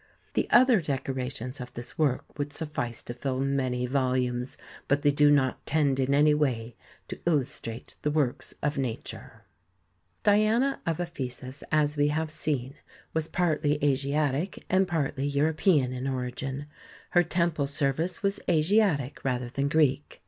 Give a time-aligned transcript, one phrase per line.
[0.33, 5.29] The other decorations of this work would suffice to fill many volumes, but they do
[5.29, 6.75] not tend in any way
[7.07, 9.43] to illustrate the works of nature.
[10.23, 12.73] (Pliny, xxxvi., 21.) Diana of Ephesus, as we have seen,
[13.13, 16.65] was partly Asiatic and partly European in origin;
[17.11, 20.19] her temple service was Asiatic rather than Greek.